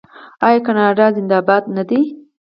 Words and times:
آیا 0.47 0.59
کاناډا 0.65 1.05
زنده 1.15 1.39
باد 1.47 1.63
نه 1.75 1.83
دی؟ 1.89 1.99